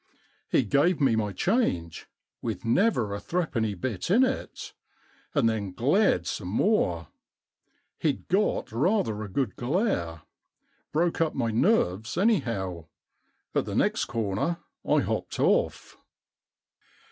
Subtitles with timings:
[0.49, 2.07] He gave me my change—
[2.41, 4.73] with never a three penny bit in it—
[5.35, 7.09] and then glared some more.
[7.99, 10.23] He'd got rather a good glare.
[10.91, 12.87] Broke up my nerves, anyhow.
[13.53, 15.99] At the next corner I hopped off.